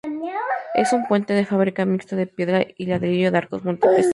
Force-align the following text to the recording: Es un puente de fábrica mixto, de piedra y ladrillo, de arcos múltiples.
Es 0.73 0.93
un 0.93 1.05
puente 1.07 1.33
de 1.33 1.45
fábrica 1.45 1.85
mixto, 1.85 2.15
de 2.15 2.25
piedra 2.25 2.65
y 2.75 2.87
ladrillo, 2.87 3.29
de 3.31 3.37
arcos 3.37 3.63
múltiples. 3.63 4.07